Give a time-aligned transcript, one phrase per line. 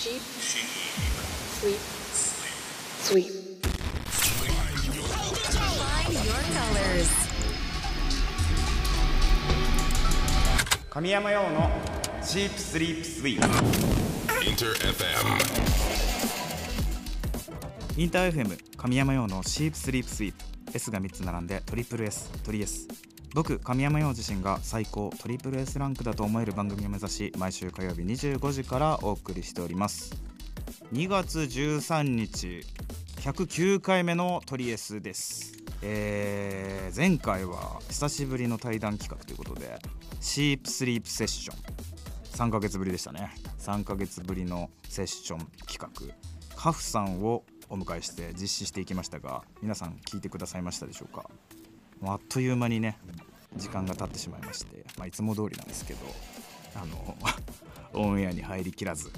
[0.00, 0.22] Sheep.
[1.60, 1.76] Sleep.
[3.04, 3.28] Sweep.
[5.76, 7.10] Find your colors.
[10.88, 11.70] 神山用の
[12.24, 13.42] チープスリープスイー
[14.48, 15.04] Inter FM.
[17.98, 20.36] インター FM 神山用のシープスリープスイープ
[20.72, 22.88] S が3つ並んでトリプル S トリ S
[23.34, 30.12] 僕神山陽自身が最高トリプル S ランクだと思える番組を目指し毎週火曜日25時からお送りしております。
[30.92, 32.64] 2月13日
[33.20, 35.52] 109回目のトリエスです。
[35.82, 39.78] えー前回は久しぶりの対談企画ということで
[40.20, 41.58] シープスリープセッション。
[42.32, 43.32] 3ヶ月ぶりでしたね。
[43.60, 45.88] 3ヶ月ぶりのセッション企画。
[46.56, 51.30] カフさんをお迎えして実施していきましたが皆さん聞いてくださいましたでしょうか？
[52.00, 52.98] もうあっという間にね
[53.56, 56.00] 時間が経ってしまいまして、まあ、いつも通りなんですけど
[56.74, 57.16] あの
[57.92, 59.10] オンエアに入りきらず。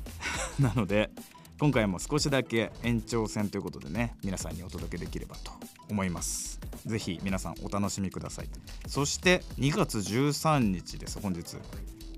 [0.58, 1.10] なので
[1.58, 5.52] 今回も少しだけ延長戦ということでね皆さんにお届けできればと
[5.88, 6.60] 思います。
[6.84, 8.48] ぜひ皆さんお楽しみください。
[8.86, 11.56] そして2月13日です本日。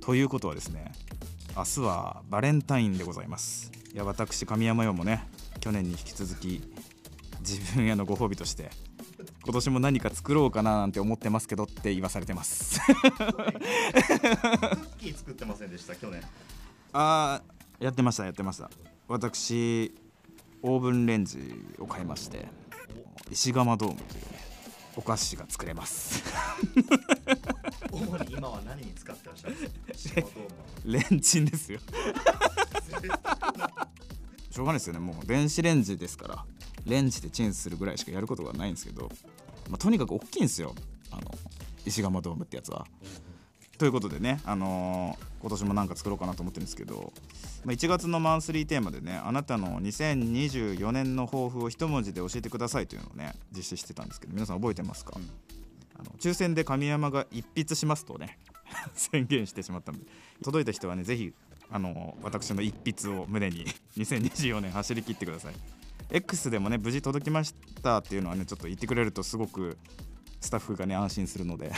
[0.00, 0.90] ということはですね
[1.56, 3.70] 明日はバレンタインでございます。
[3.92, 5.24] いや私神山陽もね
[5.60, 6.62] 去年に引き続き
[7.40, 8.70] 自分へのご褒美として
[9.48, 12.78] 今年も何か作ろうかななんて思ってますけどって言わされてます。
[12.80, 16.20] クッキー作ってませんでした去年。
[16.92, 18.68] あーやってましたやってました。
[19.08, 19.94] 私
[20.62, 21.38] オーブンレンジ
[21.78, 22.46] を買いまして
[23.30, 24.26] 石窯ドームというね
[24.96, 26.22] お菓子が作れます。
[27.90, 30.20] 主に今は何に使ってらっしゃるんですか？
[30.84, 31.80] レンチンですよ
[34.58, 35.00] しょうがないですよね。
[35.00, 36.44] もう電子レンジですから
[36.84, 39.10] レンジでチンするぐらいしかやることがないんですけど、
[39.70, 40.74] まあ、とにかく大きいんですよ。
[41.10, 41.22] あの
[41.86, 42.86] 石窯ドームってやつは。
[43.78, 47.12] ということでね、あのー今年もなんか作ろうかなと思ってるんですけど、
[47.64, 55.14] まあ、1月のマンスリーテーマでねあなたの2024年の抱負を一文字で教えてくださいというのをね実施してたんですけど皆さん覚えてますか、
[55.96, 58.38] あの抽選で神山が一筆しますとね
[58.94, 60.06] 宣言してしまったので
[60.42, 61.32] 届いた人はねぜひ
[61.70, 65.54] あの私の一筆を胸に 2024年走り切ってください。
[66.10, 69.76] X でもね無事届きましたっていうのはねちょっと言ってくれるとすごく
[70.40, 71.70] スタッフがね安心するので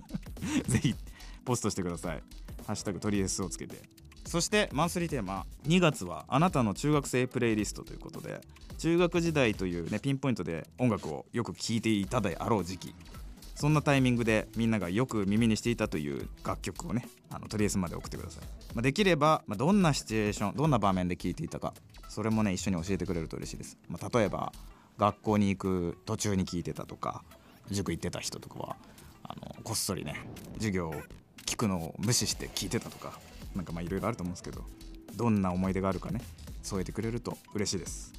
[0.66, 0.94] ぜひ
[1.44, 2.22] ポストしてください。
[2.66, 3.76] ハッシュタグトリエスをつけて。
[4.24, 8.42] そしてマンスリーテーマ2月はあなたの中学生プレイリストということで
[8.76, 12.94] 中学時代というねピンポイントで音楽をよく聴いていたであろう時期。
[13.58, 21.74] そんなタイミングでみんながよく耳にしていたという楽曲をねあのとりあえずまで送ってください、まあ、できれば、まあ、どんなシチュエーションどんな場面で聴いていたか
[22.08, 24.52] それもね一緒に教えてくれると嬉しいです、まあ、例えば
[24.96, 27.24] 学校に行く途中に聴いてたとか
[27.68, 28.76] 塾行ってた人とかは
[29.24, 30.14] あのこっそりね
[30.54, 30.94] 授業を
[31.44, 33.18] 聞くのを無視して聞いてたとか
[33.56, 34.62] なんかまあいろいろあると思うんですけど
[35.16, 36.20] どんな思い出があるかね
[36.62, 38.17] 添えてくれると嬉しいです。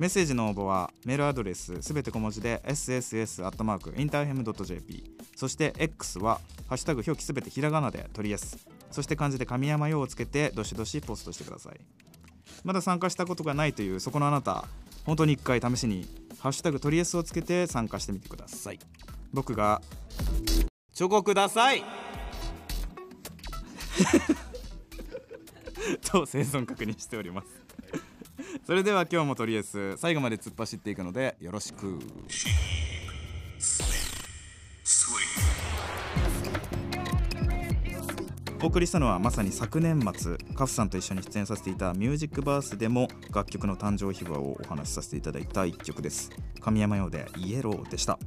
[0.00, 5.04] メッセージの応募はメールアドレスすべて小文字で sss.interfm.jp
[5.36, 6.40] そして X は
[6.70, 8.56] 「ハッシュタグ表記すべてひらがな」で取りやす。
[8.90, 11.80] そして漢字で神山用をつけてどしどしポストしてください。
[12.64, 14.64] まだ参加したことがないというそこのあなた
[15.04, 16.08] 本当に一回試しに
[16.40, 18.78] 「ハッシュタグトリエス」をつけて参加してみてください。
[19.34, 19.82] 僕が
[20.94, 21.84] チョコください。
[26.10, 27.59] と生存確認しております。
[28.70, 31.98] それでは今日もとりあえず最後まで突っ走っていくのでよろしく。
[38.62, 46.30] お送りしたのはまさに昨年末カフさんと一緒に出演させていた「ミュージックバース」でも楽曲の誕生秘話をお話しさせていただいた一曲です。
[46.60, 48.20] 神山用で「イエロー」でした。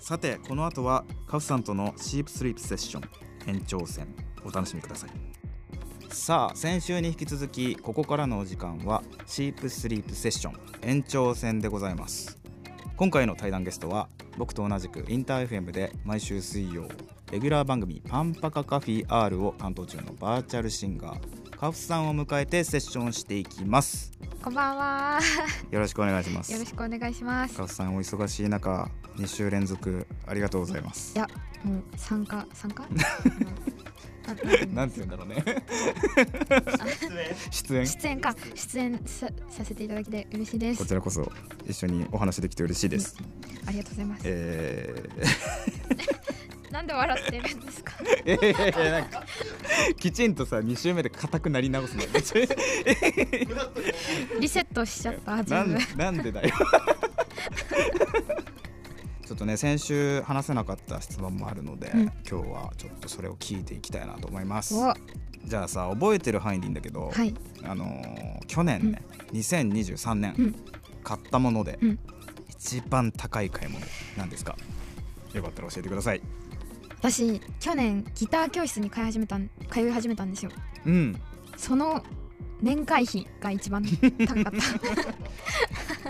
[0.00, 3.02] さてこの後はカフさんとのシープスリープセッション
[3.46, 4.08] 延長戦
[4.42, 5.10] お楽しみください。
[6.10, 12.38] さあ先週に引き続きここからのお時間はシープスリープセッション延長戦でございます
[12.96, 14.08] 今回の対談ゲストは
[14.38, 16.88] 僕と同じくインター FM で毎週水曜
[17.32, 25.18] レギュラー番組「パンパカカフィ R」を担当中のバーチャルシンガーカフさんを迎えてセッションしていきますこんばんは。
[25.72, 27.56] よろしくお願いしますよろしくお願いします。
[27.56, 31.26] カフさんお忙しい中2週連続ありがとうございますいや、
[31.64, 32.86] もう参加参加？
[34.72, 35.44] なんて言うんだろうね。
[37.50, 37.86] 出演。
[37.86, 38.20] 出演。
[38.20, 38.34] か。
[38.54, 40.78] 出演ささせていただきで嬉しいです。
[40.78, 40.86] こ。
[40.86, 41.30] ちらこそ
[41.68, 43.16] 一緒にお話できて嬉しいです、
[43.66, 44.22] ありがとうございます。
[44.26, 44.94] え
[46.70, 47.94] なんで笑ってるんですか？
[48.24, 49.24] ー、いやいやいやなんか
[49.98, 52.02] きちんとさ2週目で硬くなり直すの。
[54.40, 55.78] リセットしちゃったなん全部。
[55.96, 56.50] なんでだよ
[59.26, 62.02] ちょっとね先週話せなかった質問もあるので、うん。
[62.04, 64.74] 今日はちょっとそれを聞いていきたいなと思います。
[64.76, 64.94] お、
[65.44, 67.34] じゃあさ覚えてる範囲でいいんだけど、はい。
[67.64, 69.02] あのー去年ね、
[69.32, 70.54] 2023年、うん。
[71.02, 71.98] 買ったもので、うん。
[72.48, 73.84] 一番高い買い物
[74.16, 74.56] なんですか？
[75.34, 76.22] よかったら教えてください。
[76.98, 80.50] 私去年ギター教室に通い始めたん通い始めたんですよ。
[80.86, 81.20] うん。
[81.56, 82.02] その
[82.62, 84.52] 年会費が一番高かっ
[86.04, 86.05] た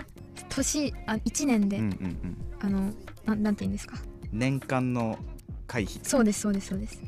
[0.57, 2.37] 年あ1年で、うんうんうん。
[2.61, 2.93] あの
[3.27, 3.97] ななんて言うんですか？
[4.33, 5.19] 年間の
[5.67, 7.01] 会費そうですそうですそうです。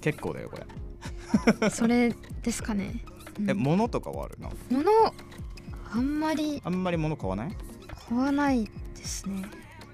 [0.00, 0.58] 結構だよこ
[1.62, 3.02] れ、 それですかね、
[3.38, 3.50] うん。
[3.50, 4.90] え物とかはあるな物
[5.92, 7.56] あんまりあんまり物買わない？
[8.08, 8.64] 買わない
[8.96, 9.42] ですね。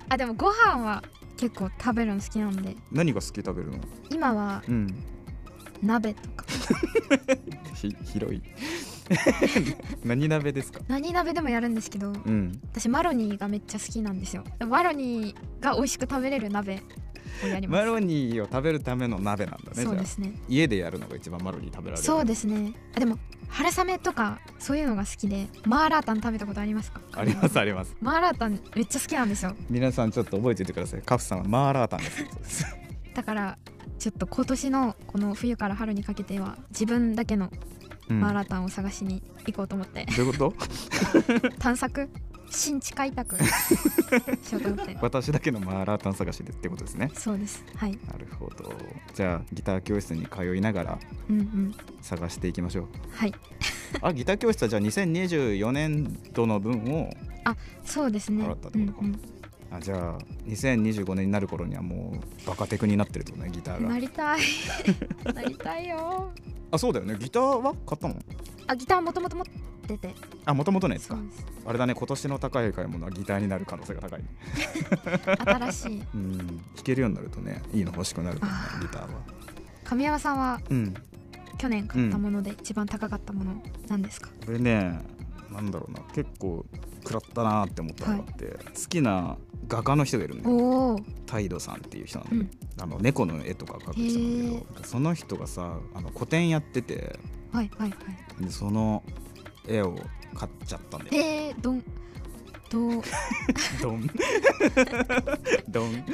[0.09, 1.03] あでもご飯は
[1.37, 2.77] 結構食べるの好きなんで。
[2.91, 3.79] 何が好き食べるの？
[4.11, 5.03] 今はうん。
[5.83, 6.45] 鍋とか。
[7.75, 8.43] ひ広い
[10.05, 10.81] 何鍋ですか？
[10.89, 12.61] 何鍋でもやるんですけどうん。
[12.73, 14.45] 私マロニーがめっちゃ好きなんですよ。
[14.69, 16.83] マロニーが美味しく食べれる鍋
[17.45, 17.81] をやります。
[17.81, 20.33] マロニーを食べるための鍋なんだねそうですね。
[20.49, 22.07] 家でやるのが一番マロニー食べられる。
[22.07, 22.73] そうですね。
[22.97, 23.19] あでも
[23.49, 27.01] 春雨とかそういうのが好きでマーラータン食べたことありますか？
[27.13, 27.97] ありますあります。
[28.01, 29.55] マーラータンめっちゃ好きなんですよ。
[29.69, 31.03] 皆さんちょっと覚えておいてください。
[31.03, 32.11] カフさんはマーラータンで
[32.45, 32.65] す。
[33.15, 33.59] だから
[33.99, 37.80] ちょっと今年のこの冬から春にかけては自分だけのうん
[38.13, 40.55] マーラータンを探しに行こうと思って、どういうこと？
[41.59, 42.09] 探索？
[42.53, 43.37] 新地開拓？
[44.43, 44.97] しようと思って。
[45.01, 47.11] 私だけのマーラータン探しでってことですね。
[47.15, 47.65] そうです。
[47.77, 47.93] はい。
[48.11, 48.73] なるほど。
[49.15, 50.99] じゃあギター教室に通いながら
[51.29, 51.75] うんうん。
[52.01, 52.87] 探していきましょう。
[53.13, 53.33] はい。
[54.03, 57.11] あギター教室はじゃあ2024年度の分を
[57.85, 58.45] そうですね。
[58.45, 58.99] 払ったってことか。
[59.03, 59.21] うん
[59.73, 60.19] あじゃあ
[60.49, 63.89] 2025年になる頃にはもうバカテクになってるってことねギタうん、ーが。
[63.91, 64.41] なりたい。
[65.33, 66.33] なりたいよ
[66.71, 67.17] あそうだよね。
[67.19, 68.17] ギターは買ったの？
[68.67, 69.45] あギターもともと持っ
[69.87, 70.15] てて。
[70.45, 71.19] あもともとのやつか。
[71.67, 71.95] あれだね。
[71.95, 74.21] 今年の高い買い物はギターになる可能性が高い。
[74.21, 74.29] ね
[75.71, 76.03] 新しい。
[76.15, 76.37] うん。
[76.37, 79.21] 弾けるようになるとねいいの欲しくなるからねギターは。
[79.85, 80.95] 神山さんはうん。
[81.59, 84.99] 去年買ったもので一番高かったもの何ですか、これね
[85.51, 86.65] なんだろうな結構
[87.03, 89.37] 食らったなって思ったのがあって、好きな
[89.69, 90.57] 画家の人がいるんだよ。
[90.57, 92.83] おおタイドさんっていう人なんだよ、うん。
[92.83, 97.19] あの猫の絵とか描く人なんだけどその人がさあの個展やってて
[97.53, 97.97] はいはいは
[98.41, 98.45] い。
[98.45, 99.03] でその
[99.67, 99.97] 絵を
[100.35, 101.11] 買っちゃったんだよ。
[101.13, 101.83] えー、どん
[102.71, 103.03] どう？
[103.83, 104.11] ドン
[105.69, 106.05] ドン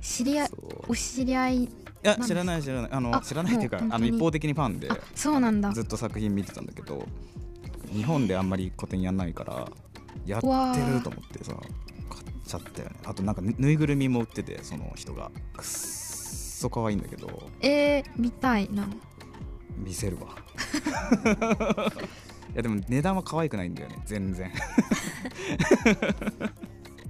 [0.00, 0.50] 知り合い
[0.88, 1.68] お知り合いい
[2.02, 2.90] や知らない知らない。
[2.90, 5.70] あのあ知らないっていうかあの一方的にファンであそうなんだ。
[5.72, 7.06] ずっと作品見てたんだけど
[7.92, 9.68] 日本であんまり個展やんないから
[10.26, 11.54] やってわるーと思ってさ
[12.10, 12.96] 買っちゃったよね。
[13.04, 15.30] あとなんかぬぬいぐるみも売っててその人が。
[15.56, 17.50] くっそ可愛いんだけど。
[17.60, 18.88] えー、見たいな。
[19.76, 20.28] 見せるわ。
[22.52, 24.52] いやでも値段は可愛くないんだよね全然。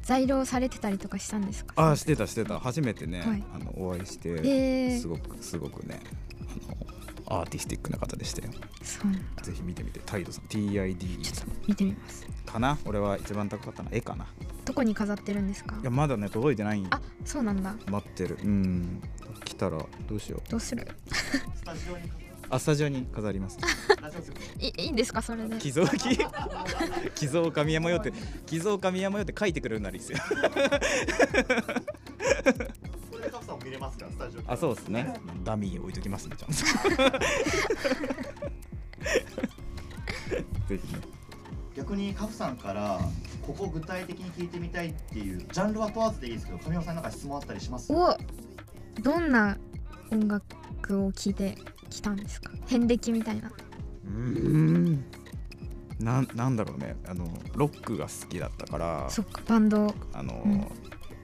[0.03, 1.75] 在廊されてたりとかしたんですか？
[1.77, 2.59] ああしてたしてた。
[2.59, 3.45] 初めてね、はい。
[3.55, 5.01] あのお会いして、えー。
[5.01, 6.01] すごくすごくね
[6.41, 6.82] あの
[7.33, 8.53] アーティスティックな方でしたよ
[9.43, 10.01] ぜひ見てみて。
[10.05, 10.45] タイドさん。
[10.45, 12.27] TID ちょっと見てみます。
[12.45, 12.79] かな？
[12.85, 14.27] 俺は一番高かったのは絵かな。
[14.67, 15.77] どこに飾ってるんですか？
[15.81, 17.75] いやまだね届いてないんあそうなんだ。
[17.91, 18.39] 待ってる。
[18.43, 19.03] うん。
[19.45, 20.51] 来たらどうしよう。
[20.51, 20.87] どうする？
[21.55, 22.11] スタジオに
[22.51, 23.59] あスタジオに飾ります。
[24.61, 25.23] いいいんですか？
[25.23, 25.57] それで。
[25.57, 26.19] 寄贈き
[27.15, 28.13] 寄贈神山よって
[28.45, 30.19] 寄贈神山よって書いてくれるならいいですよ
[34.25, 35.15] タジオ局あそうですね。
[35.45, 36.55] ダミー置いときますねちゃんと
[40.69, 41.01] ぜひね。
[41.77, 43.01] 逆にカフさんから
[43.47, 47.93] ここ具体的に聞いてみたいっていうジャンルは問わずでいいですけど神山さんなんか質問あったりします？
[47.93, 48.17] お
[49.03, 49.57] どんな
[50.11, 51.57] 音楽を聴いて
[51.91, 52.51] きたんですか？
[52.67, 53.49] 遍歴みたいな。
[53.49, 55.05] うーん。
[55.99, 56.97] なんなんだろうね。
[57.07, 59.09] あのロックが好きだったから。
[59.11, 59.95] そっかバンド。
[60.13, 60.67] あの、うん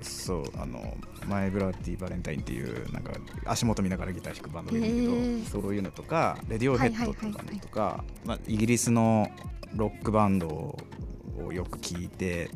[0.00, 3.12] そうあのマイブラッディバレンタインっていうなんか
[3.46, 9.28] 足元見ながらギター弾くバンドがいるんだけど、そういうのとかレディオヘッドっていうバンドとか、まあ、イギリスの
[9.74, 12.50] ロックバンドをよく聴いて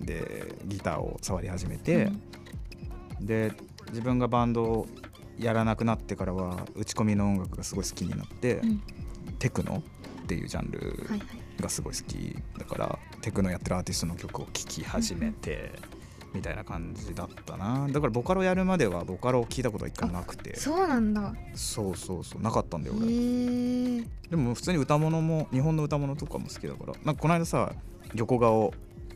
[0.00, 2.10] でギターを触り始めて、
[3.20, 3.52] で
[3.88, 4.86] 自分がバンドを
[5.38, 8.82] やらなくなってからは打ち込みの音楽がすごい好きになって、うん。
[9.38, 9.82] テクノ
[10.22, 11.62] っていうジャンルはいはい。
[11.62, 15.72] がすごい好きだからテクノやってるアーティストの曲を聴き始めて、
[16.32, 17.88] みたいな感じだったな。
[17.90, 20.56] だからボカロやるまではボカロを聞いたことは一回もなくて。
[20.56, 21.34] そうなんだ。
[21.54, 23.08] そうそうそうなかったんだへよ俺。
[23.08, 26.94] えでも普通に歌物も日本の歌物とかも好きだから。
[27.04, 27.72] なんかこの間さ
[28.14, 28.72] 横顔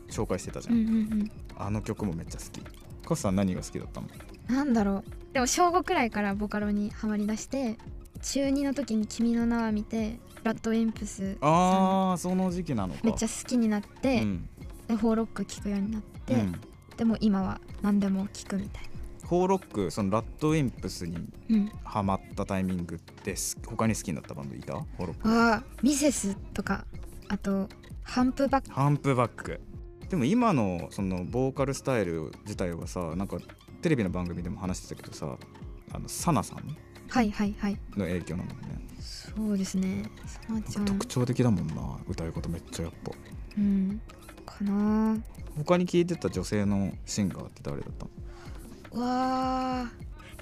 [0.09, 1.31] 紹介してたじゃ、うんんうん。
[1.57, 2.61] あの曲もめっちゃ好き。
[3.07, 4.07] カフさん何が好きだったの？
[4.49, 5.33] うんなんだろう。
[5.33, 7.77] でも小5くらいからボカロにハマりだして
[8.21, 12.99] 中2の時に「君の名は」見てラッドウィンプスああその時期なのか。
[13.03, 14.49] めっちゃ好きになって、うん。
[14.87, 16.61] でフォーロック聴くようになって、うん
[16.97, 18.83] でも今は何でも聴くみたい
[19.25, 21.17] ホーロックそのラッドウィンプスに
[21.49, 21.71] うん。
[21.83, 24.73] ハマったタイミングです他に好きになったバンドいた？
[24.73, 25.27] ホーロック。
[25.29, 26.85] あーミセスとか
[27.29, 27.67] あと
[28.03, 28.71] ハンプバック。
[28.71, 29.59] ハンプバック。
[30.09, 33.37] でも今のそのボーカルスタイル自体はさなんか
[33.81, 35.35] テレビの番組でも話してたけどさ
[35.91, 36.77] あのサナさん
[37.09, 37.77] はいはいはい。
[37.97, 38.85] の影響なんだよね。
[38.99, 40.03] そうですね。
[40.27, 40.85] さなちゃん。
[40.85, 43.11] 特徴的だもんな歌い方めっちゃやっぱ。
[43.57, 43.99] うん
[44.57, 45.17] かな。
[45.57, 49.01] 他に聴いてた女性のシンガーって誰だったの？
[49.01, 49.91] わ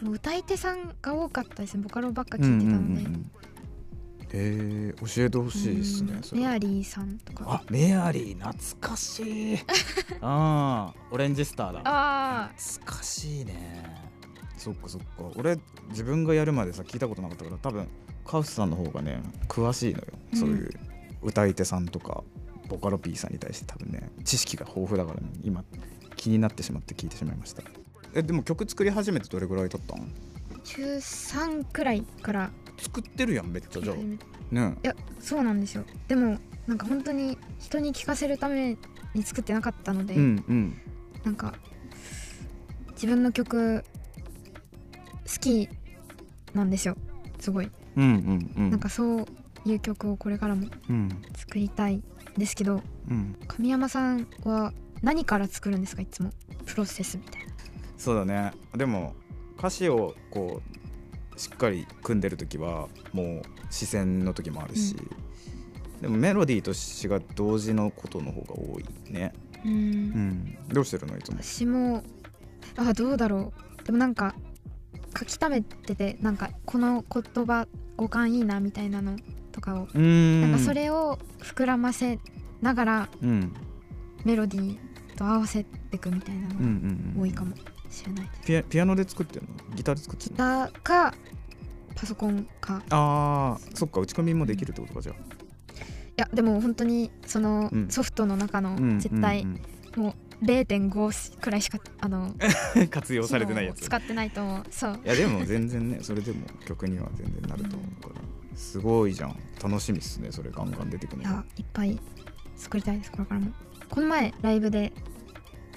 [0.01, 1.84] ー歌い手さんが多かったですね。
[1.84, 3.10] ボカロばっか聞いてたので、
[4.34, 7.46] えー、教えてほしいですねメアリーさんとか。
[7.48, 9.58] あメアリー懐かしい。
[10.22, 11.82] ああオレンジスターだ。
[11.86, 14.12] あ懐かしいね。
[14.58, 15.08] そっかそっか。
[15.36, 15.58] 俺
[15.89, 17.88] 自分がやるまでさ聞いたことなかったから多分
[18.25, 20.70] カウスさんの方がね詳しいのよ、うんそういう
[21.22, 22.24] 歌い手さんとか
[22.74, 25.63] ボカロ P さんに対して多分ね知識が豊富だからね今
[26.15, 27.63] 気になってしまって聞いてしまいました。
[28.15, 30.12] えでも曲作り始めてどれぐらい経ったん？
[30.63, 32.51] 中3くらいから。
[32.80, 33.96] 作ってるやんめっちゃじゃあ。
[33.96, 34.03] い
[34.51, 34.75] ね。
[34.82, 35.84] やそうなんですよ。
[36.08, 36.38] でも
[36.68, 38.77] なんか本当に人に聞かせるため
[39.13, 40.82] に作ってなかったので、うんうん。
[41.24, 41.53] なんか
[42.94, 43.84] 自分の曲
[45.25, 45.70] 好き
[46.53, 46.98] なんですよ。
[47.39, 48.70] すごい、うんうんうん。
[48.72, 49.25] なんかそう
[49.65, 51.10] いう曲をこれからもうん。
[51.36, 51.98] 作りたい。
[51.98, 52.03] ん
[52.38, 53.36] ですけどうん。
[53.48, 56.02] 神山さんは何から作るんですか？
[56.02, 56.32] いつも。
[56.66, 57.54] プロセスみたいな。
[57.98, 58.52] そうだね。
[58.75, 59.16] でも
[59.58, 60.62] 歌詞をこ
[61.36, 64.96] うしっかり組んでる時はもう視線の時もあるし、
[66.02, 69.34] でもメロディーと詩が同時のことの方が多いね。
[69.66, 70.10] ううん。
[70.10, 71.18] んどうしてるの？
[71.18, 71.38] いつも。
[71.42, 72.04] 私も
[72.78, 73.84] あどうだろう。
[73.86, 74.36] でもなんか
[75.18, 79.18] 書き溜めててなんかこの言葉語感いいなみたいなの
[79.53, 82.19] とかをなんかそれを膨らませ
[82.62, 83.53] ながらうん。
[84.25, 87.13] メロディーと合わせていくみたいなうんうのんうん。
[87.15, 87.55] が多いかも
[87.89, 88.41] しれないです。
[88.48, 89.75] ピアピアノで作ってるの？
[89.75, 91.13] ギターで作ってギるのターか
[91.95, 92.81] パソコンか。
[92.89, 95.15] あーそっか打ち込みもできるってことかじゃあ。
[95.15, 95.17] い
[96.17, 97.89] やでも本当にそのうん。
[97.89, 99.62] ソフトの中のうん絶対うん
[100.01, 102.33] もう0.5くらいしかあの
[102.75, 103.81] うん 活用されてないやつ。
[103.86, 104.63] 使ってないと思う。
[104.72, 105.00] そう。
[105.03, 108.02] いやでも全然ねそれでも曲には全然なると思う
[108.55, 109.36] すごいじゃん。
[109.63, 111.29] 楽しみっすねそれガンガン出てくるの。
[111.29, 112.00] いやいっぱい
[112.55, 113.51] 作りたいですこれからも。
[113.89, 114.91] この前ライブで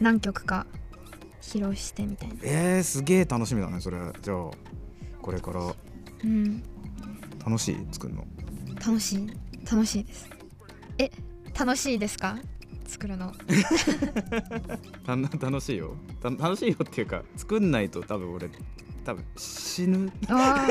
[0.00, 0.66] 何曲か
[1.40, 2.34] 披露してみたいな。
[2.42, 3.98] えー、すげえ楽しみだねそれ。
[4.22, 4.50] じゃあ
[5.22, 5.74] これから。
[6.24, 6.62] うん。
[7.44, 7.86] 楽しい？
[7.92, 8.24] 作るの？
[8.84, 9.28] 楽しい。
[9.70, 10.28] 楽しいです。
[10.98, 11.10] え
[11.58, 12.38] 楽しいですか？
[12.86, 13.32] 作るの。
[15.04, 15.96] た 楽しいよ。
[16.22, 18.48] た楽しいよっていうか作んないと多分俺
[19.06, 20.12] 多分死ぬ。
[20.28, 20.66] あ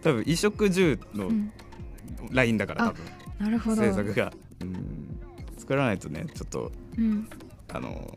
[0.00, 1.28] 多分衣食住の
[2.30, 3.04] ラインだからあ多分。
[3.40, 3.82] なるほど。
[3.82, 4.32] 制作が。
[4.60, 5.20] うん。
[5.58, 7.28] 作らないとねちょっとうん。
[7.72, 8.16] あの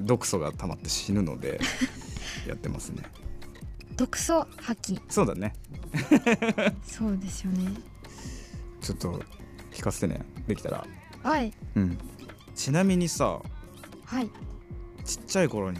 [0.00, 1.58] 毒素が溜まって死ぬので
[2.46, 3.02] やってますね。
[3.96, 5.54] 毒素吐きそうだね。
[6.86, 7.72] そうですよね。
[8.82, 9.22] ちょっと
[9.72, 10.86] 聞かせてねできたら。
[11.22, 11.54] はい。
[11.74, 11.98] うん。
[12.54, 13.40] ちなみにさ
[14.04, 14.30] はい
[15.04, 15.78] ちっちゃい頃に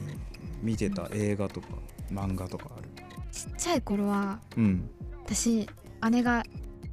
[0.62, 1.68] 見てた映画とか
[2.10, 2.88] 漫画とかある？
[3.32, 4.90] ちっちゃい頃はうん。
[5.26, 5.68] 私
[6.10, 6.44] 姉が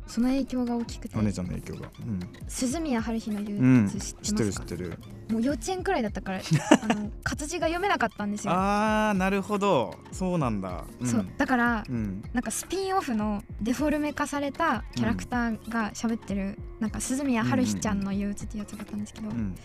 [0.07, 1.89] その影響が大きくてお姉ちゃんの影響が。
[1.99, 2.19] うん。
[2.47, 6.39] 鈴宮春日の憂うん、鬱知知っててるっますか、知ってるもう幼稚園くらいだったから
[6.83, 9.95] あの活字が読めなかったんですよ、あーなるほど。
[10.11, 11.25] そうなんだ、ん、そう。
[11.37, 12.23] だからうん。
[12.33, 19.55] なんかスピンオフのデフォルメ化されたキャラクターが喋ってる、なんか鈴宮春日ちゃんの憂鬱っていうやつがあったんですけど、うん。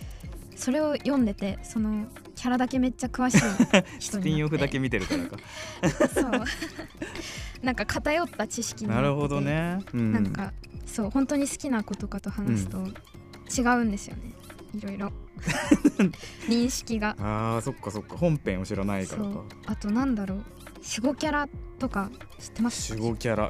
[0.54, 4.30] それを読んでてそのキャラだけめっちゃ詳しい人スになって。
[4.30, 6.08] ピンオフだけ見てるからか。
[6.08, 6.30] そう。
[7.64, 10.52] なんか偏った知識になるほどね、うん、なんか
[10.84, 12.78] そう本当に好きな子とかと話すと
[13.58, 14.34] 違うんですよね。
[14.74, 15.12] いろいろ。
[16.48, 17.16] 認識が。
[17.18, 18.16] あーそっかそっか。
[18.16, 19.44] 本編を知らないからか。
[19.66, 20.38] あとなんだろう。
[20.38, 22.92] 守護キャラとか知ってます？
[22.92, 23.44] 守護キャラ。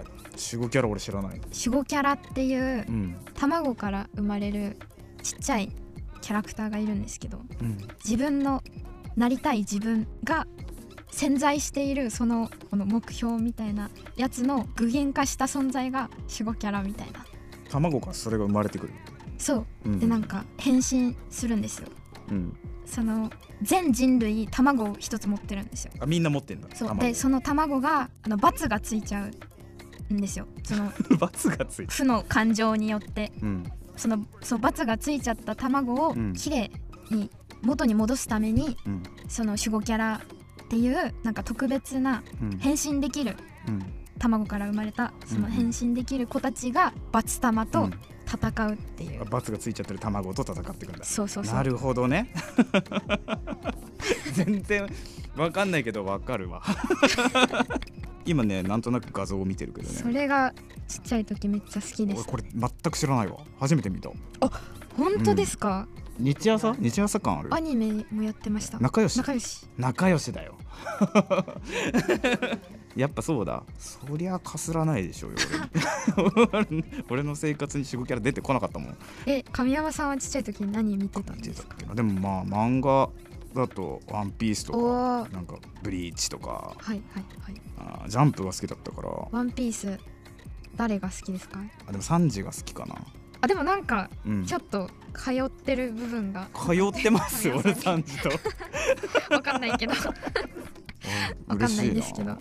[0.53, 1.41] 守護キャラ俺知らない。
[1.41, 3.17] 守護キャラっていううん。
[3.35, 4.79] 卵から生まれる
[5.23, 5.73] ちっちゃい
[6.27, 7.79] キャラクターがいるんですけどうん。
[8.05, 8.61] 自分の
[9.15, 10.49] なりたい自分が
[11.13, 17.25] 潜在しているそのこの目標みたいなやつの具現化した存在が守護キャラみたいな。
[17.71, 18.93] 卵からそれが生まれてくる
[19.39, 19.67] そう。
[19.85, 20.01] うん。
[20.01, 21.89] でなんか変身するんですよ。
[22.29, 22.57] うん。
[22.85, 23.31] その
[23.63, 25.93] 全人類卵を一つ持ってるんですよ。
[26.01, 26.89] あみんな持ってんだそう。
[26.89, 29.29] 卵でその卵があの罰がついちゃ
[30.11, 30.49] うんですよ。
[30.65, 33.31] その 罰がついて負の感情によって。
[33.41, 33.65] うん
[33.97, 36.33] そのそう罰がついちゃった卵をうん。
[36.35, 36.71] きれ
[37.11, 37.31] いに
[37.63, 39.03] 元に戻すためにうん。
[39.29, 40.21] その守護キャラ
[40.65, 42.59] っていうなんか特別なうん。
[42.59, 43.37] 変身できる
[43.69, 43.83] うん。
[44.19, 45.53] 卵から生まれたそのうん。
[45.53, 47.95] 変身できる子たちが罰玉とうん。
[48.29, 51.05] 戦うっていう、罰がついちゃってる卵と戦っていくんだ。
[51.05, 51.55] そうそうそう。
[51.55, 52.33] なるほどね。
[54.35, 54.89] 全然
[55.37, 56.61] わかんないけどわかるわ
[58.27, 59.95] 今ねなんとなく画像を見てるけどね。
[59.95, 60.53] それが
[60.89, 62.23] ちっちゃい時めっちゃ好きです。
[62.33, 63.39] 俺これ全く知らないわ。
[63.59, 64.11] 初めて見た。
[64.97, 65.87] 本当ですか、
[66.19, 66.73] 日朝？
[66.75, 67.55] 日朝感ある。
[67.55, 68.79] アニメもやってました。
[68.81, 70.57] 仲良し仲良し仲良しだよ。
[72.97, 73.63] やっぱそうだ。
[73.79, 75.37] そりゃかすらないでしょうよ
[76.71, 76.85] 俺。
[77.11, 78.97] 俺の生活に守護キャラ出てこなかったもん。
[79.27, 81.69] え神山さんはちっちゃい時何見てたん出ですか？
[81.69, 81.95] たっけな。
[81.95, 83.11] でもまあ漫画
[83.57, 84.77] だと「ワンピースとお
[85.25, 85.33] かー。
[85.33, 87.61] なんか「ブリーチ」とかはいはいはい。
[87.79, 89.11] あージャンプが好きだったから。
[89.31, 89.99] ワンピース
[90.77, 91.61] 誰が好きですか？
[91.87, 92.97] あでもサンジが好きかな。
[93.41, 94.45] あでもなんかうん。
[94.47, 96.49] ちょっと通ってる部分が。
[96.55, 98.31] 通ってますよ 俺サンジと。
[99.35, 99.93] わかんないけど。
[101.47, 102.37] わかんないですけど。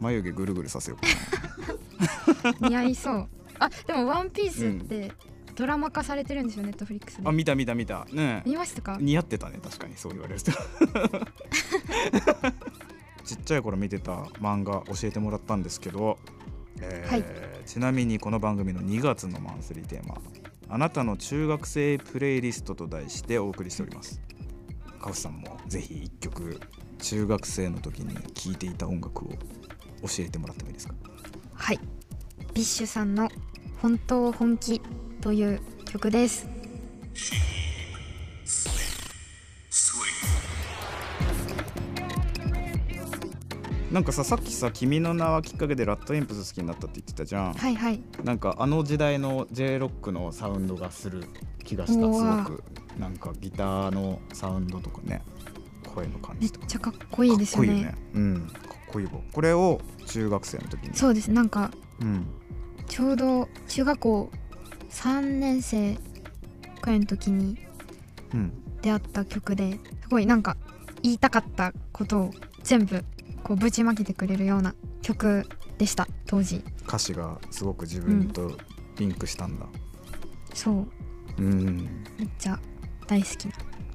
[0.00, 3.28] 眉毛ぐるぐるさせようか似合いそう。
[3.58, 5.10] あでもワンピースって
[5.58, 7.22] ドラマ化されてるんですよネットフリックスで。
[7.24, 8.06] なあ見た見た見た。
[8.12, 8.48] ねえ。
[8.48, 8.96] 見ましたか？
[9.00, 10.52] 似合ってたね確かにそう言われると。
[13.24, 16.18] ちっちゃい頃見てた漫画教えてもらったんですけど、
[16.80, 17.24] えーはい。
[17.66, 20.16] ちなみにこの番組の2月のマンスリーテーマ
[20.70, 24.20] 「あなたの中学生プレイリスト」と題してお送りしております。
[25.00, 26.60] カフさんもぜひ一曲
[26.98, 29.28] 中学生の時に聴いていた音楽を
[30.02, 30.94] 教えてもらってもいいですか？
[31.54, 31.80] はい。
[32.54, 33.28] BiSH さんの
[33.82, 34.80] 本当本気
[35.20, 36.46] という曲です。
[43.90, 47.54] なんかささっきさ「君の名は」きっかけで RADWIMPS 好きになったって言ってたじゃん。
[47.54, 48.02] はいはい。
[48.22, 51.24] なんかあの時代の J ロックのサウンドがする
[51.64, 52.62] 気がしたすごく。
[52.98, 55.22] なんかギターのサウンドとかね
[55.94, 56.66] 声の感めっじとか。
[56.66, 57.72] ちゃかっこいいですよね。
[57.72, 57.94] ね。
[58.14, 59.12] うんかっこいいわ。
[59.32, 60.94] これを中学生の時に。
[60.94, 61.30] そうです。
[61.30, 61.70] なんか
[62.00, 62.26] うん。
[62.88, 64.30] ちょうど中学校
[64.90, 65.96] 3年生
[66.80, 67.58] くらいの時に
[68.34, 68.52] うん。
[68.80, 70.56] 出会った曲ですごいなんか
[71.02, 72.30] 言いたかったことを
[72.62, 73.04] 全部
[73.42, 76.62] こうぶちまけてくれるような曲でした当時。
[76.86, 78.56] 歌詞がすごく自分と
[78.96, 79.66] リンクしたんだ。
[80.54, 80.86] そう。
[81.38, 81.76] うん。
[82.18, 82.58] めっちゃ
[83.06, 83.52] 大好きな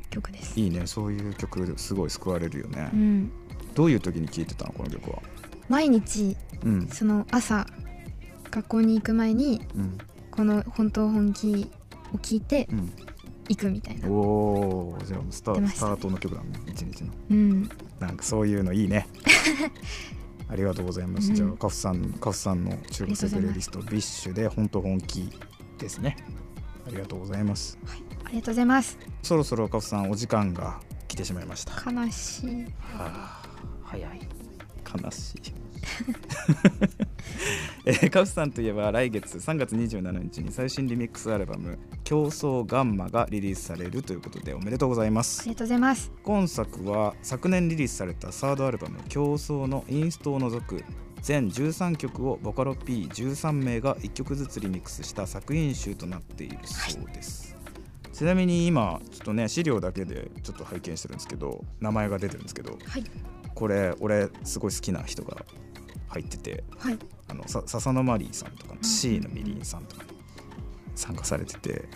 [0.10, 0.60] 曲です。
[0.60, 0.86] いいね。
[0.86, 2.90] そういう曲すごい救われるよね。
[2.94, 3.32] うん。
[3.74, 5.22] どういう時に聴いてたのこの曲は？
[5.70, 6.88] 毎日うん。
[6.88, 7.66] その朝
[8.52, 9.98] 学校に行く前にうん
[10.36, 11.70] この「本当本気」
[12.14, 12.92] を聞いてうん
[13.50, 17.70] 行くみたいなおーじゃあスタ出ましたスタートの曲だね一日のうん
[18.00, 19.08] なんかそういうのいいね。
[20.50, 21.30] ありがとうございます。
[21.30, 25.30] うんじゃあカフさんカフさんの中学生プレイリストビッシュで本当本気
[25.78, 26.18] ですね。
[26.86, 27.78] ありがとうございます。
[28.26, 31.92] ありがとうございますそろそろカフさんお時間が来てしまいました。
[31.92, 33.44] 悲しいはあ、
[33.84, 34.20] 早い。
[35.04, 35.63] 悲しい。
[37.86, 45.42] えーカフさんといえば来月3月27日に最新リミックスアルバム「競争ガンマ」がリリースされるということでおめでとうございます。
[45.42, 46.12] ありがとうございます。
[46.24, 50.84] 今作は昨年リリースされたサードアルバム「競争」のインストを除く
[51.22, 57.56] 全13曲をボカロ P13 名が1曲ずつリミックスした作品集となっているそうです、
[58.12, 63.04] ちなみに今ちょっとね資料だけでちょっと拝見してるんですけど名前が出てるんですけどはい。
[63.56, 65.46] これ俺すごい好きな人が
[66.14, 67.00] 入っててはい。
[67.28, 70.04] あのさ笹野マリーさんとか C のみりんさんとか
[70.96, 71.90] 参加されてて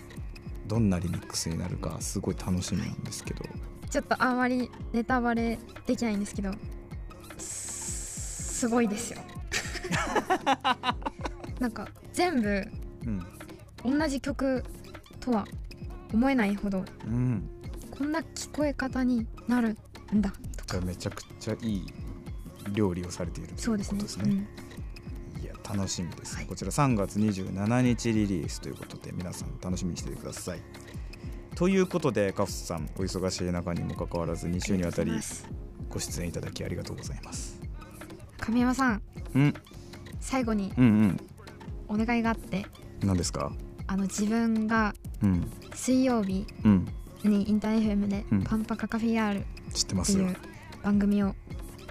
[0.66, 3.44] どんなリミックスになるかすごい楽しみなんですけど。
[3.88, 6.50] ちょっとあんまりネタバレできないんですけど
[7.38, 9.20] すすごいですよ。
[11.58, 12.64] なんか全部
[13.84, 13.98] うん。
[13.98, 14.64] 同じ曲
[15.20, 15.46] とは
[16.12, 17.48] 思えないほどうん。
[17.96, 19.76] こんな聞こえ方になる
[20.14, 20.84] んだとか。
[20.84, 21.86] めちゃくちゃいい
[22.72, 24.00] 料理をされているといそううですね。
[24.08, 24.48] すね。
[25.42, 26.46] いや楽しみです、はい。
[26.46, 30.60] こちら3月27日リリースということで皆さん楽しみにしていてください。
[31.54, 35.12] ということでカフスさんお忙しい中にもかかわらず2週にわたり
[35.88, 37.60] ご出演いただきありがとうございます。
[38.38, 39.02] 神山さん。
[39.34, 39.54] うん。
[40.20, 41.16] 最後にうん
[41.88, 42.66] お願いがあって。
[43.02, 43.52] うん何ですか？
[43.86, 45.50] あの自分がうん。
[45.74, 46.86] 水曜日うん。
[47.24, 49.42] にインター FM でうん「パンパカカフェ R」っ
[50.06, 50.36] ていう。
[50.82, 51.34] 番組を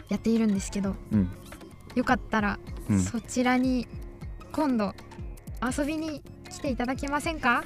[0.10, 1.30] やっているんですけどうん。
[1.96, 3.00] よかったらうん。
[3.02, 3.88] そちらに
[4.52, 4.94] 今度
[5.78, 7.64] 遊びに来ていただけませんか？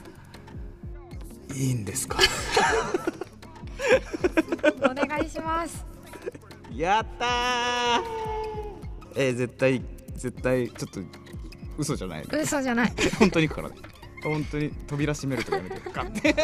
[1.56, 2.20] いいんですか？
[4.82, 5.86] お願いします。
[6.74, 7.30] やったー！
[9.16, 9.84] えー、絶対
[10.16, 11.02] 絶対ちょっと
[11.78, 12.24] 嘘じゃない。
[12.32, 12.94] 嘘じゃない。
[13.20, 13.76] 本当に行くからね
[14.24, 16.36] 本当に扉閉めるとかやめてガッて。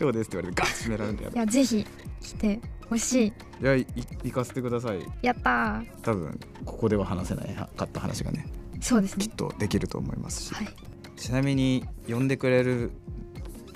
[0.00, 1.84] 今日ですって言われてガッて閉められるんだよいやぜひ
[2.20, 3.26] 来てほしい。
[3.26, 3.32] い
[3.64, 3.86] やい
[4.24, 5.00] 行かせてください。
[5.22, 5.86] やったー。
[6.02, 8.46] 多分ここでは話せないかった話がね
[8.80, 9.26] そうですね。
[9.26, 10.68] きっとできると思いますし、はい。
[11.16, 12.92] ちなみに呼んでくれる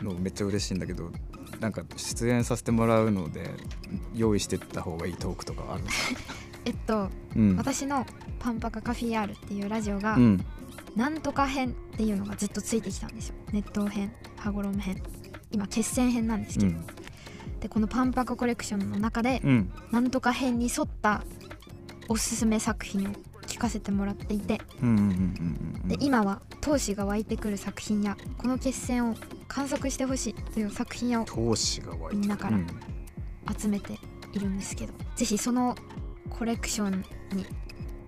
[0.00, 1.10] のめっちゃ嬉しいんだけど
[1.60, 3.50] なんか出演させてもらうので
[4.14, 6.20] 用意してった方がいいトークとかあるんですか？
[6.64, 7.56] えっと、うん。
[7.56, 8.06] 私の
[8.38, 10.44] パンパカカフィアールっていうラジオが、うん。
[10.94, 13.34] なんとか編っていうのがずっとついてきたんですよ。
[13.52, 15.02] 熱湯編羽衣編。
[15.50, 16.86] 今決戦編なんですけど、うん
[17.62, 19.72] でこのパンパカコレクションの中で、うん。
[19.90, 21.22] なんとか編に沿った
[22.08, 23.12] おすすめ作品を
[23.46, 29.16] 聞かせてもらっていてうんうんうんうんうんで今は闘志が湧いてくる作品やこの決戦を
[29.48, 31.26] 観測してほしいという作品を
[32.12, 32.66] みんなからうん
[33.58, 33.98] 集めて
[34.32, 35.74] いるんですけどぜひその
[36.30, 37.04] コレクション
[37.36, 37.44] に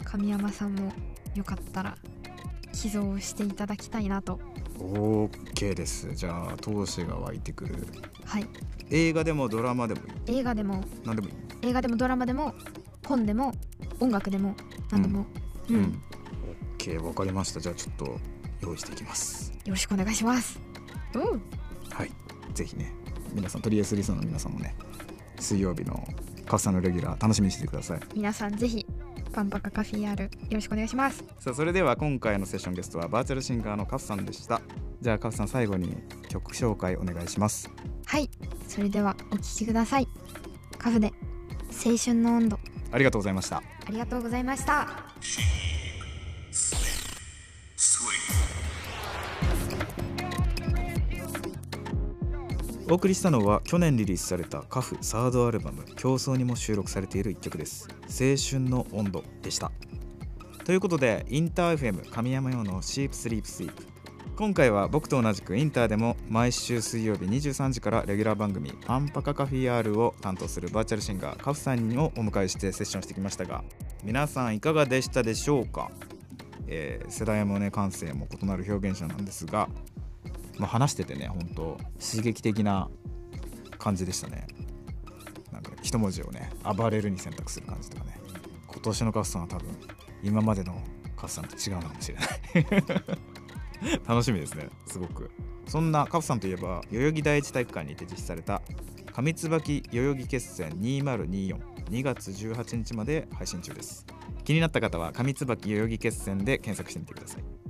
[0.05, 0.93] 神山さんも
[1.35, 1.97] よかったら
[2.73, 4.41] 寄贈していただきたいなと
[4.79, 6.15] OK です。
[6.15, 7.87] じゃあ闘志が湧いてくる。
[8.25, 8.47] はい。
[8.91, 10.39] 映画でもドラマでもいい？
[10.39, 11.35] 映画でも何でもいい？
[11.63, 12.55] 映画でもドラマでも
[13.07, 13.53] 本でも
[14.01, 14.55] 音楽でも
[14.91, 15.27] 何でも、
[15.71, 15.83] うん。
[15.83, 15.89] よ
[16.79, 17.61] OK わかりました。
[17.61, 18.19] じゃあちょっと
[18.61, 19.53] 用意していきます。
[19.67, 20.61] ろしくお願いします。
[21.15, 21.19] う。
[21.19, 21.23] ん
[21.91, 22.11] はい。
[22.53, 22.93] ぜひね
[23.33, 24.75] 皆さんトリエスリスナーの皆さんもね
[25.41, 26.07] 水曜日の
[26.47, 28.01] カフさんのレギュラー楽しみにしててください。
[28.15, 28.84] 皆さんぜひ
[29.35, 34.61] パンパカカフィアールよろしくお願いしますさあそれでは今回のセッションゲストはバーチャルシンガーのカフさんでした
[35.01, 35.97] じゃあカフさん最後に
[36.29, 37.69] 曲紹介お願いします
[38.07, 38.31] はい
[38.69, 40.09] それではお聴きください
[40.79, 41.13] カフで
[41.85, 42.59] 青春の温度
[42.93, 44.89] ありがとうございましたありがとうございました
[52.87, 57.89] お送りしたのは去年リリースされたカフサードアルバム「競争」にも収録されている一曲です。
[58.03, 59.73] 青春の温度でした。
[60.67, 63.87] ということでインター FM 神山用のシープスリープスイープ。
[64.37, 73.65] 今回は僕と同じくインターでも毎週水曜日23時からレギュラー番組「パンパカカフィアール」を担当するバーチャルシンガーカフさんをお迎えしてセッションしてきましたが
[74.03, 75.91] 皆さんいかがでしたでしょうか、
[76.67, 79.69] えー世代もね感性も異なる表現者なんですが
[80.59, 82.89] まあ、話しててね本当刺激的な
[83.79, 84.47] 感じでしたね。
[85.53, 88.19] なんか一文字をね暴れるに選択する感じとかね。
[88.67, 89.69] 今年のカフさんは多分
[90.23, 90.83] 今までの
[91.17, 92.27] カフさんと違うのかもしれない。
[94.07, 95.31] 楽しみですねすごく。
[95.67, 98.63] そんなカフさんといえば代々木第一体育館にて実施された
[99.13, 104.07] 上椿代々木決戦20242月18日まで配信中です。
[104.45, 107.64] 気になった方は上椿代々木決戦で検索してみてください。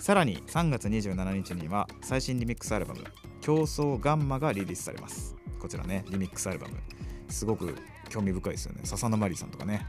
[0.00, 3.02] さらに3月27日には最新リミックスアルバム
[3.42, 5.36] 「競争ガンマ」がリリースされます。
[5.58, 6.76] こちらねリミックスアルバム。
[7.28, 7.74] すごく
[8.08, 8.80] 興味深いですよね。
[8.84, 9.86] 笹野マリーさんとかね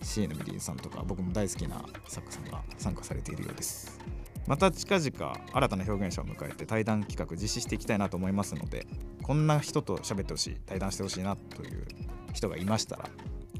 [0.00, 3.98] CA のミリンさんとか僕も大好きな作家さんが参加されているようです。
[4.46, 8.86] また近々新たな表現者を迎えて対談企画実施していきたいなと思いますので
[9.22, 11.86] こんな人と喋ってほしい対談してほしいなという
[12.32, 13.08] 人がいましたら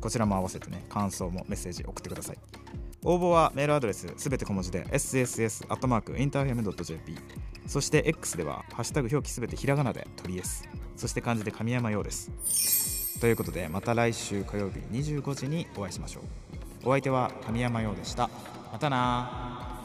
[0.01, 2.39] こちらも合わせてね感想もメッセージ送ってください。
[3.05, 7.17] 応募はメールアドレスすべて小文字で sss.interfm.jp
[7.67, 10.69] そして X ではハッシュタグ表記すべてひらがなでトリエス。
[10.97, 13.21] そして漢字で神山用です。
[13.21, 16.25] ということでまた来週火曜日25時にお会いしましょう。
[16.85, 18.29] お相手は神山陽でした。
[18.73, 19.81] またな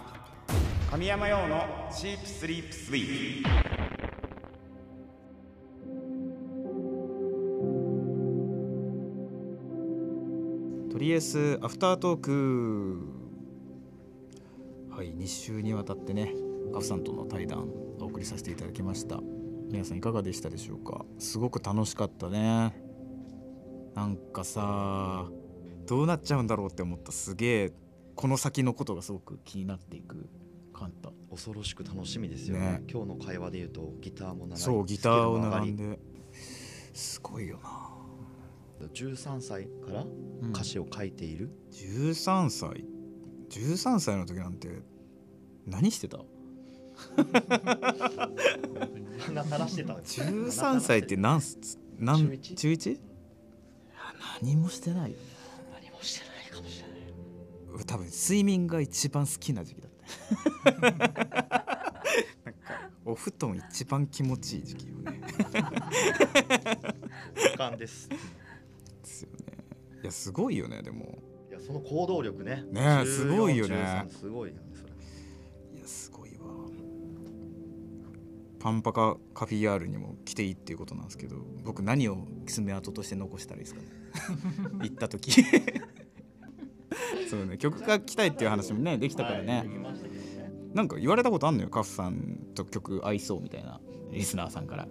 [0.90, 3.67] 神山陽のチープスリープスイープ
[11.08, 13.00] とりあえずアフタートーク
[14.89, 16.34] はい2週にわたってね
[16.74, 17.70] カフさんとの対談
[18.02, 19.22] お送りさせていただきました。
[19.72, 21.06] 皆さんいかがでしたでしょうか？
[21.17, 22.78] すごく楽しかったね。
[23.96, 25.30] なんかさ
[25.86, 27.13] どうなっちゃうんだろうって思った。
[27.13, 27.74] すげえ
[28.15, 30.28] この先のことがすごく気になっていく
[30.74, 32.60] 感った恐ろしく楽しみですよね。
[32.60, 32.84] ね。
[32.91, 36.00] 今日の会話で言うとギターも習いそうギターを並んで。
[36.93, 37.87] すごいよな
[38.86, 40.08] 13歳からう
[40.48, 40.52] ん。
[40.52, 42.86] 歌詞を書いている、13歳
[43.50, 44.70] ？13歳の時なんて
[45.66, 46.20] 何してた？
[49.20, 49.94] 鼻垂らしてた。
[49.94, 51.58] 13歳って何す？
[52.00, 52.28] 何？
[52.28, 52.56] 中一？
[52.56, 52.92] 中 1?
[52.92, 53.00] いや
[54.42, 55.24] 何もしてないよね。
[55.74, 56.94] 何もしてないかもしれな
[57.82, 57.86] い。
[57.86, 59.92] 多分睡眠が一番好きな時期だっ
[60.63, 60.72] た。
[60.72, 61.06] なんか
[63.06, 65.22] お布団一番気持ちいい時期よね。
[67.36, 68.10] 不感です
[70.04, 71.18] いやすごいよねでも。
[71.50, 72.64] いやその行動力ね。
[72.72, 73.76] ねえ14すごいよね。
[73.76, 74.94] 13すごいよねそれ。
[75.78, 76.46] いやすごいわ。
[78.60, 83.88] パンパカカフィアールにも来ていいっていうことなんですけど僕何を爪痕として残したらいいですかね？
[84.84, 85.44] 行った時。
[87.30, 90.52] そうね曲が来たいっていう話もねできたからね、できましたけどね。
[90.74, 93.80] なんか言われたことあんのよカフさんと曲合いそうみたいな
[94.12, 94.88] リスナーさんから。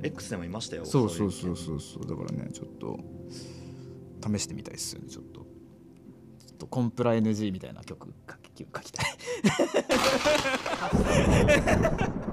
[0.00, 3.00] X でもいましたよそうそういそうそうそうだからねちょっと
[4.22, 5.40] 試してみたいですよねちょっと。
[5.40, 9.06] ちょっとコンプラ NG みたいな曲書き書きたい。
[10.78, 10.88] カ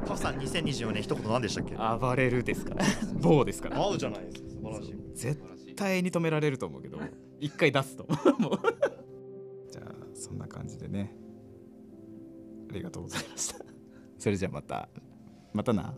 [0.08, 1.76] カフさん2024年一言何でしたっけ？
[1.76, 2.86] 暴れるですから。
[3.20, 3.78] 棒ですから。
[3.82, 4.96] 合うじゃないですか素晴らしい。
[5.16, 5.42] 絶
[5.76, 6.98] 対に止められると思うけど
[7.40, 8.06] 一回出すと。
[8.40, 8.60] もう。
[9.72, 11.16] じゃあそんな感じでね。
[12.72, 13.64] ありがとうございました。
[14.18, 14.90] それじゃあまた。
[15.54, 15.96] またな